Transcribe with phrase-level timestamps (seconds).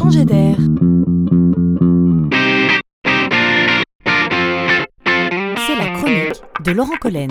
[0.00, 0.56] changer d'air.
[5.66, 7.30] C'est la chronique de Laurent Collen.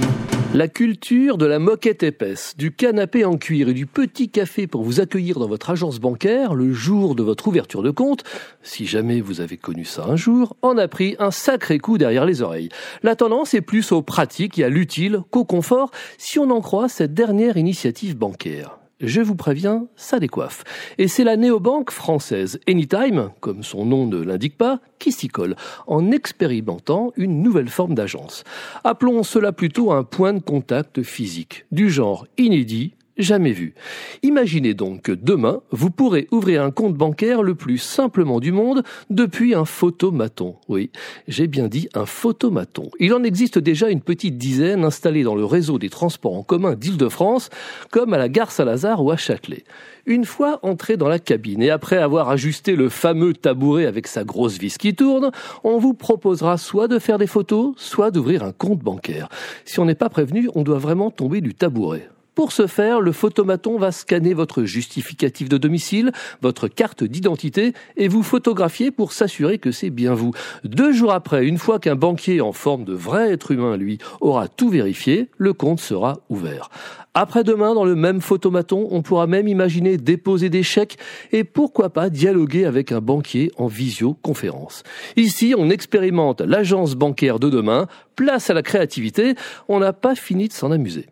[0.53, 4.83] La culture de la moquette épaisse, du canapé en cuir et du petit café pour
[4.83, 8.23] vous accueillir dans votre agence bancaire le jour de votre ouverture de compte,
[8.61, 12.25] si jamais vous avez connu ça un jour, en a pris un sacré coup derrière
[12.25, 12.70] les oreilles.
[13.01, 15.89] La tendance est plus au pratique et à l'utile qu'au confort
[16.20, 20.63] si on en croit cette dernière initiative bancaire je vous préviens, ça décoiffe.
[20.97, 25.55] Et c'est la néobanque française Anytime, comme son nom ne l'indique pas, qui s'y colle,
[25.88, 28.44] en expérimentant une nouvelle forme d'agence.
[28.84, 33.76] Appelons cela plutôt un point de contact physique, du genre inédit jamais vu.
[34.23, 38.84] Imaginez donc que demain, vous pourrez ouvrir un compte bancaire le plus simplement du monde
[39.09, 40.55] depuis un photomaton.
[40.68, 40.90] Oui,
[41.28, 42.90] j'ai bien dit un photomaton.
[43.00, 46.76] Il en existe déjà une petite dizaine installés dans le réseau des transports en commun
[46.76, 47.50] d'Île-de-France,
[47.92, 49.64] comme à la gare Saint-Lazare ou à Châtelet.
[50.06, 54.23] Une fois entré dans la cabine et après avoir ajusté le fameux tabouret avec sa
[54.23, 55.31] grosse vis qui tourne,
[55.64, 59.30] on vous proposera soit de faire des photos, soit d'ouvrir un compte bancaire.
[59.66, 62.09] Si on n'est pas prévenu, on doit vraiment tomber du tabouret.
[62.40, 68.08] Pour ce faire, le photomaton va scanner votre justificatif de domicile, votre carte d'identité et
[68.08, 70.32] vous photographier pour s'assurer que c'est bien vous.
[70.64, 74.48] Deux jours après, une fois qu'un banquier en forme de vrai être humain, lui, aura
[74.48, 76.70] tout vérifié, le compte sera ouvert.
[77.14, 80.98] Après-demain, dans le même photomaton, on pourra même imaginer déposer des chèques
[81.34, 84.84] et pourquoi pas dialoguer avec un banquier en visioconférence.
[85.17, 89.36] Ici, on expérimente l'agence bancaire de demain, place à la créativité,
[89.67, 91.08] on n'a pas fini de s'en amuser.